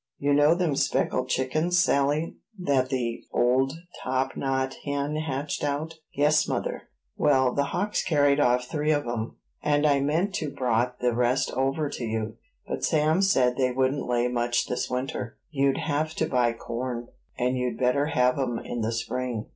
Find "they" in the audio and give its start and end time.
13.57-13.71